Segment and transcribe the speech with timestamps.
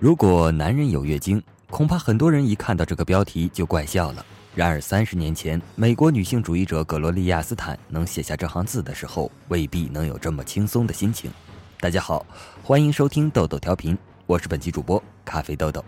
[0.00, 4.24] 如果男人有月经，恐怕很多人一看到这个标题就怪笑了。
[4.54, 11.28] 然而，三十年前，美国女性主义者格罗利亚·斯坦能写下这行字的时候，未必能有这么轻松的心情。
[11.80, 12.24] 大家好，
[12.62, 15.84] 欢迎收听豆豆调频，我是本期主播咖啡豆豆。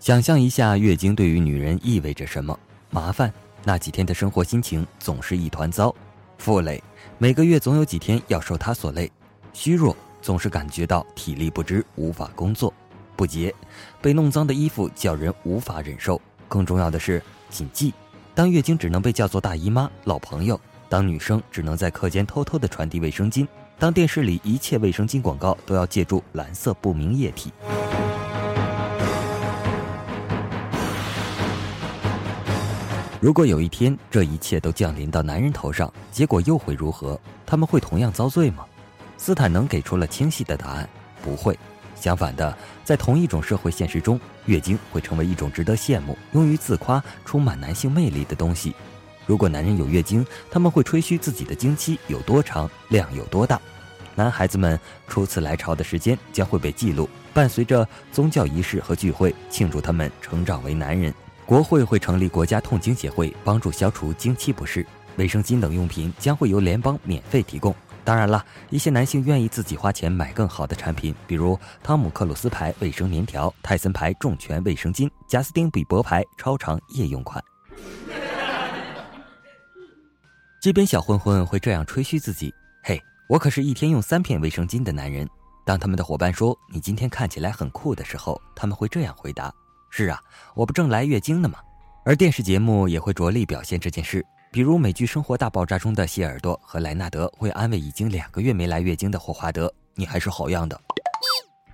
[0.00, 2.58] 想象一下，月经对于女人意味着什么？
[2.88, 3.30] 麻烦，
[3.62, 5.94] 那几天的生活心情总是一团糟；
[6.38, 6.82] 负累。
[7.18, 9.10] 每个月总有几天要受他所累，
[9.52, 12.72] 虚弱总是感觉到体力不支，无法工作；
[13.16, 13.54] 不洁，
[14.02, 16.20] 被弄脏的衣服叫人无法忍受。
[16.48, 17.94] 更重要的是，谨记：
[18.34, 20.56] 当月经只能被叫做大姨妈、老朋友；
[20.88, 23.46] 当女生只能在课间偷偷的传递卫生巾；
[23.78, 27.52] 当电视里一切卫生巾广告都要借助蓝色不明液体。
[33.18, 37.18] 如果有一天这一切都降临到男人头上，结果又会如何？
[37.46, 38.66] 他们会同样遭罪吗？
[39.16, 40.88] 斯坦能给出了清晰的答案：
[41.22, 41.58] 不会。
[41.94, 48.74] 相反的，在同一种社会现实中，月经会成为一种值得羡慕、用于自夸、充满男性魅力的东西。
[49.24, 53.58] 如果男人有月经，他们会吹嘘自己的经期有多长、量有多大。
[54.14, 61.12] 男孩子们初次来潮的时间将会被记录，伴随着宗教仪式和聚会，庆祝他们成长为男人。
[61.46, 64.84] 国会会成立国家痛经协会，帮助消除经期不适。
[65.16, 67.72] 卫生巾等用品将会由联邦免费提供。
[68.04, 77.42] 当然了，一些男性愿意自己花钱买更好的产品，比如汤姆克鲁斯牌卫生棉条、泰森牌重拳卫生巾、贾斯汀比伯牌超长夜用款。
[80.60, 82.52] 这边小混混会这样吹嘘自己
[82.82, 85.28] ：“嘿，我可是一天用三片卫生巾的男人。”
[85.64, 89.52] 当他们的伙伴说“你今天看起来很酷”的时候，他们会这样回答。
[89.90, 90.20] 是啊，
[90.54, 91.58] 我不正来月经呢吗？
[92.04, 100.80] 而电视节目也会着力表现这件事，比如美剧《生活大爆炸》中的谢耳朵和莱纳德会安慰已经两个月没来月经的霍华德：“你还是好样的。”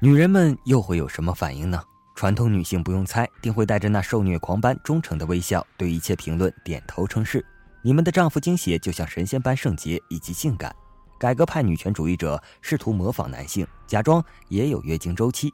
[0.00, 1.82] 女人们又会有什么反应呢？
[2.14, 7.44] 传统女性不用猜，定会带着那受虐狂般忠诚的微笑，对一切评论点头称是。
[7.82, 10.74] 你们的丈夫经血就像神仙般圣洁以及性感。
[11.18, 15.52] 改革派女权主义者试图模仿男性，假装也有月经周期。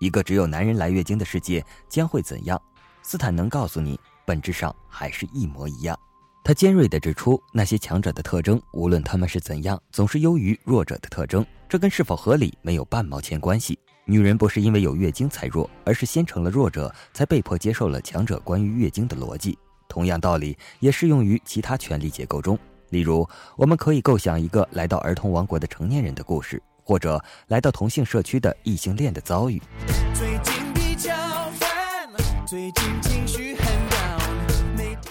[0.00, 2.60] 一个只有男人来月经的世界将会怎样？
[3.02, 5.96] 斯坦能告诉你，本质上还是一模一样。
[6.42, 11.44] 他尖锐地指出，那些强者的特征，无论他们是怎样，总是优于弱者的特征。
[11.68, 13.78] 这跟是否合理没有半毛钱关系。
[14.06, 19.58] 女人不是因为有月经才弱，而是先成了弱者，才被迫接受了强者关于月经的逻辑。
[19.86, 22.58] 同样道理也适用于其他权力结构中。
[22.88, 26.60] 例如，我们可以构想一个来到儿童王国的成年人的故事。
[26.90, 29.62] 或者来到同性社区的异性恋的遭遇。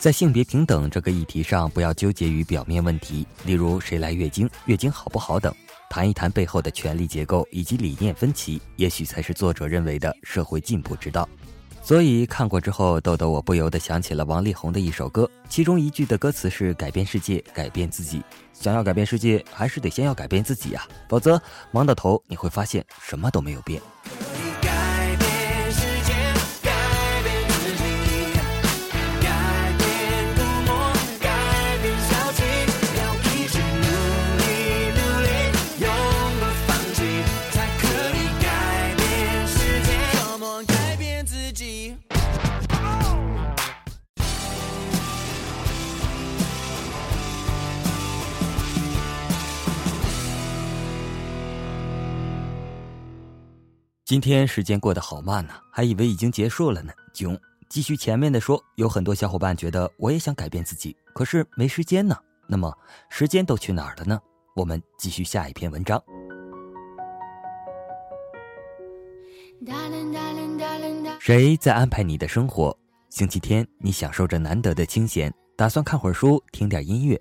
[0.00, 5.54] 在性别平等这个议题上，不要纠结于表面问题，例如谁来月经、月经好不好等，
[5.88, 11.28] 谈一谈背后的权力结构以及理念分歧，也许才是作者认为的社会进步之道。
[11.88, 18.22] 所以看过之后，豆豆我不由得想起了王力宏的一首歌，其中一句的歌词是“改变世界，改变自己”。
[18.52, 21.40] 想要改变世界，还是得先要改变自己啊，否则
[21.70, 23.80] 忙到头你会发现什么都没有变。
[54.08, 56.90] 今天时间过得好慢呐，还以为已经结束了呢。
[57.12, 57.38] 囧，
[57.68, 62.16] 继续前面的说，有很多小伙伴觉得我也想改变自己，可是没时间呢。
[62.46, 62.74] 那么
[63.10, 64.18] 时间都去哪儿了呢？
[64.56, 66.02] 我们继续下一篇文章。
[71.20, 72.74] 谁在安排你的生活？
[73.10, 77.20] 星期天，你享受着难得的清闲，打算看会儿书，听点音乐。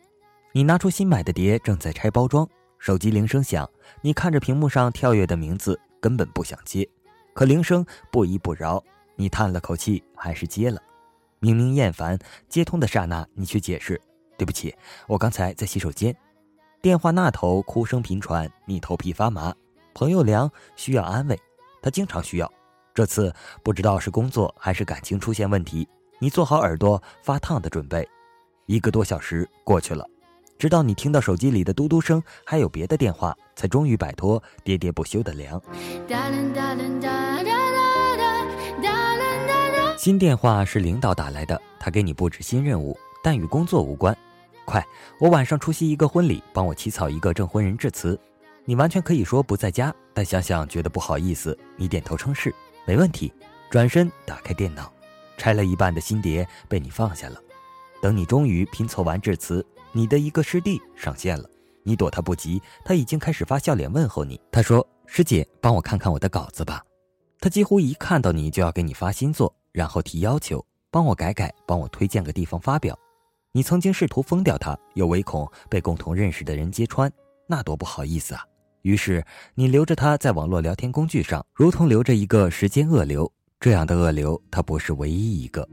[0.54, 2.48] 你拿出新买的碟，正在拆包装。
[2.80, 3.70] 手机铃声响，
[4.02, 5.78] 你看着屏幕上跳跃的名字。
[6.08, 6.88] 根本不想接，
[7.34, 8.82] 可铃声不依不饶，
[9.18, 10.82] 你叹了口气，还是接了。
[11.40, 12.18] 明明厌烦，
[12.48, 14.00] 接通的刹那，你却解释
[14.40, 14.74] ：“对不起，
[15.06, 16.16] 我刚才在洗手间。”
[16.82, 19.54] 电话那头哭声频传，你头皮发麻。
[19.94, 21.38] 朋友梁需要安慰，
[21.82, 22.50] 他经常需要。
[22.94, 25.86] 这次不知道是工作还是感情出现问题，
[26.20, 28.08] 你做好耳朵发烫的准备。
[28.66, 30.08] 一个多小时过去了。
[30.60, 35.62] 直到你听到手机里的嘟嘟声，还有别的电话，才终于摆脱喋喋不休的凉。
[39.98, 44.16] 新电话是领导打来的，他给你布置新任务，但与工作无关。
[44.66, 44.84] 快，
[45.20, 48.20] 我晚上出席一个婚礼，帮我起草一个证婚人致辞。
[48.66, 52.54] 你完全可以说不在家，但想想觉得不好意思，你点头称是，
[52.86, 53.32] 没问题。
[53.70, 54.92] 转身打开电脑，
[55.38, 57.40] 拆了一半的新碟被你放下了。
[58.02, 61.50] 等你终于拼凑完致辞，你的一个师弟上线了，
[61.84, 64.40] 你躲他不及，他已经开始发笑脸问候你。
[64.52, 66.84] 他说：“师姐，帮我看看我的稿子吧。”
[67.40, 72.98] 他几乎一看到你就要给你发新作，然后提要求，帮我改改，帮我推荐个地方发表。
[73.52, 77.12] 你曾经试图封掉他，又唯恐被共同认识的人揭穿，
[77.48, 78.44] 那多不好意思啊！
[78.84, 79.26] 于是
[79.56, 83.32] 你留着他在网络聊天工具上，如同留着一个时间恶流。
[83.60, 85.68] 这样的恶流，他不是唯一一个。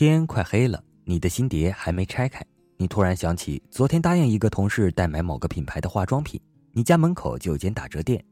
[0.00, 2.40] 天快黑了，你的新碟还没拆开，
[2.76, 6.40] 你突然想起昨天答应一个同事代买某个品牌的化妆品，
[6.72, 8.24] 你家门口就有间打折店，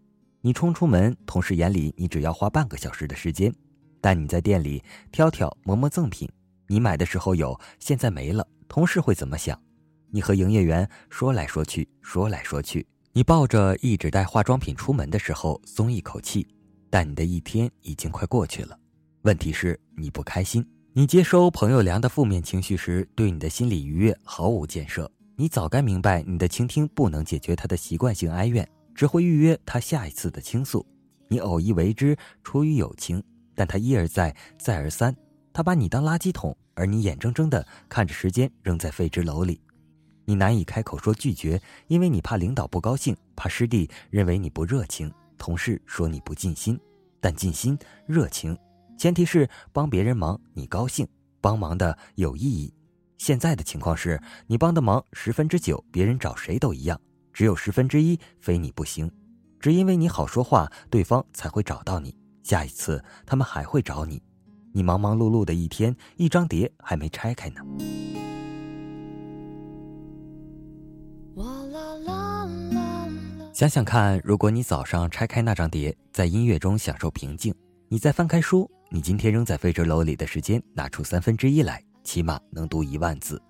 [0.42, 3.52] 你冲出门，同事眼里你只要花半个小时的时间。
[4.00, 4.80] 但你在店里
[5.10, 6.30] 挑挑摸摸赠品，
[6.68, 9.60] 你买的时候有，现在没了，同事会怎么想？
[10.12, 16.46] 你和营业员说来说去，说来说去，你抱着一纸袋化妆品出门的时候松一口气，
[16.88, 18.78] 但你的一天已经快过去了。
[19.22, 20.64] 问题是你不开心，
[20.98, 25.12] 你接收朋友梁的负面情绪时，对你的心理愉悦毫无建设。
[25.36, 30.86] 你早该明白，你的倾听不能解决他的习惯性哀怨，只会预约他下一次的倾诉。
[31.28, 33.22] 你偶一为之，出于友情。
[33.54, 35.14] 但他一而再，再而三，
[35.52, 39.60] 他把你当垃圾桶，而你眼睁睁地看着时间扔在废纸篓里，
[40.24, 46.80] 你难以开口说拒绝，因为你怕领导不高兴，怕师弟认为你不热情，同事说你不尽心。
[47.20, 48.56] 但尽心、热情，
[48.96, 51.06] 前提是帮别人忙你高兴，
[51.40, 52.72] 帮忙的有意义。
[53.18, 57.00] 现在的情况是你帮的忙十分之九，别人找谁都一样，
[57.32, 59.10] 只有十分之一非你不行，
[59.60, 62.14] 只因为你好说话，对方才会找到你。
[62.42, 64.22] 下一次他们还会找你，
[64.72, 67.60] 你忙忙碌碌的一天，一张碟还没拆开呢。
[73.52, 77.54] 想想看，如果你早上拆开那张碟，在音乐中享受平静，
[77.88, 83.42] 你再翻开书，你今天扔在废纸篓里的时间拿出三分之一来，起码能读一万字。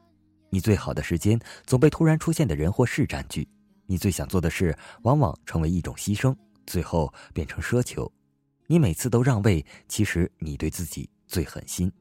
[0.49, 3.47] 你最好的时间总被突然出现的人或事占据，
[3.87, 6.35] 你最想做的事往往成为一种牺牲，
[6.67, 8.11] 最后变成奢求。
[8.67, 11.93] 你每次都让位，其实你对自己最狠心。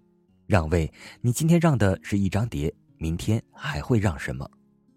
[0.47, 0.89] 让位，
[1.19, 4.49] 你今天让的是一张碟，明天还会让什么？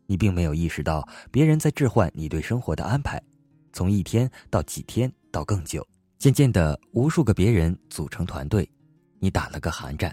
[0.07, 3.21] 你并没有意识到别人在置换你对生活的安排，
[3.73, 5.85] 从一天到几天到更久，
[6.19, 8.69] 渐渐的，无数个别人组成团队，
[9.21, 10.13] 你打了个寒战。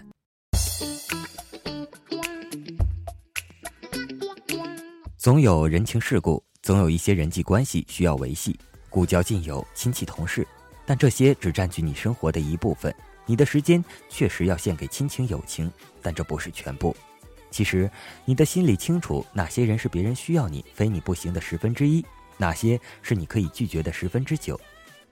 [5.16, 8.56] 总有人情世故，总有一些人际关系需要维系，
[8.88, 10.46] 故交近友、亲戚同事。
[10.86, 12.94] 但这些只占据你生活的一部分，
[13.26, 15.68] 你的时间确实要献给亲情友情，
[16.00, 16.96] 但这不是全部。
[17.50, 17.90] 其实，
[18.24, 22.06] 你的心里清楚哪些人是别人需要你非你不行的十分之一，
[22.36, 24.56] 哪些是你可以拒绝的十分之九。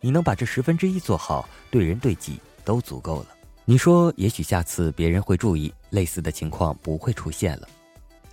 [0.04, 3.28] 你能把这十分之一做好，对人对己都足够了。
[3.64, 7.66] 你说，也许下次别人会注意，类似的情况不会出现了。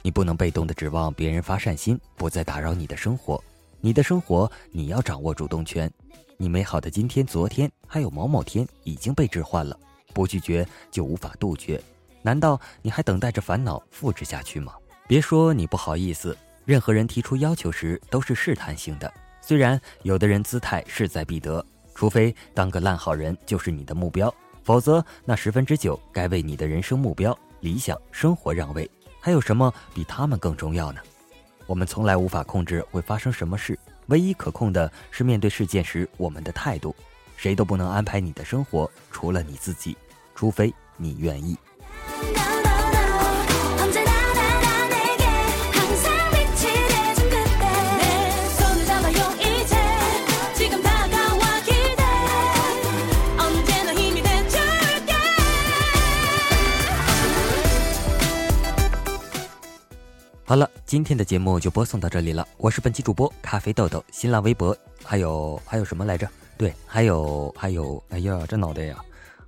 [0.01, 3.41] 你不能被动的指望别人发善心，不再打扰你的生活。
[3.79, 5.89] 你的生活，你要掌握主动权。
[6.35, 9.79] 你美好的今天、昨天，还有某某天已经被置换了。
[10.13, 11.81] 不拒绝就无法杜绝，
[12.21, 14.73] 难道你还等待着烦恼复制下去吗？
[15.07, 19.09] 别说你不好意思，任何人提出要求时都是试探性的。
[19.41, 24.33] 虽然有的人姿态势在必得，除非当个烂好人就是你的目标，
[24.63, 31.01] 否则那十分之九该为你的人生目标、理想、生活让位，还有什么比他们更重要呢？
[31.65, 33.77] 我们从来无法控制会发生什么事。
[34.07, 36.95] 唯一可控的是面对事件时我们的态度，
[37.37, 39.97] 谁都不能安排你的生活，除了你自己，
[40.35, 41.57] 除非你愿意。
[60.91, 62.45] 今天的节目就播送到这里了。
[62.57, 66.27] 我是本期主播咖啡豆豆，新浪微博还有还有什么来着？
[66.57, 68.97] 对，还有还有，哎呀，这脑袋呀！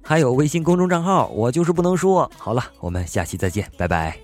[0.02, 2.32] 还有微信公众账号，我就是不能说。
[2.38, 4.18] 好了，我们下期再见，拜拜。